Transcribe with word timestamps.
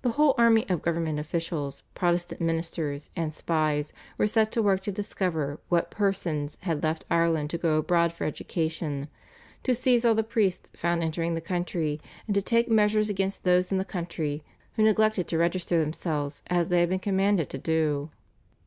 The 0.00 0.12
whole 0.12 0.34
army 0.38 0.66
of 0.70 0.80
government 0.80 1.18
officials, 1.20 1.82
Protestant 1.94 2.40
ministers, 2.40 3.10
and 3.14 3.34
spies 3.34 3.92
were 4.16 4.26
set 4.26 4.50
to 4.52 4.62
work 4.62 4.80
to 4.84 4.90
discover 4.90 5.60
what 5.68 5.90
persons 5.90 6.56
had 6.62 6.82
left 6.82 7.04
Ireland 7.10 7.50
to 7.50 7.58
go 7.58 7.76
abroad 7.76 8.10
for 8.14 8.24
education, 8.24 9.08
to 9.62 9.74
seize 9.74 10.02
all 10.06 10.14
priests 10.22 10.70
found 10.74 11.02
entering 11.02 11.34
the 11.34 11.42
country, 11.42 12.00
and 12.26 12.34
to 12.34 12.40
take 12.40 12.70
measures 12.70 13.10
against 13.10 13.44
those 13.44 13.70
in 13.70 13.76
the 13.76 13.84
country 13.84 14.42
who 14.76 14.82
neglected 14.82 15.28
to 15.28 15.36
register 15.36 15.78
themselves 15.78 16.42
as 16.46 16.68
they 16.70 16.80
had 16.80 16.88
been 16.88 16.98
commanded 16.98 17.50
to 17.50 17.58
do. 17.58 18.08